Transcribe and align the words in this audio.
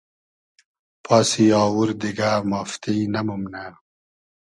پاسی 1.05 1.45
آوور 1.63 1.89
دیگۂ 2.01 2.31
مافتی 2.49 2.97
نئمومنۂ 3.13 3.65